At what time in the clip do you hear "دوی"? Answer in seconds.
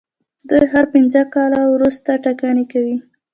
0.49-0.63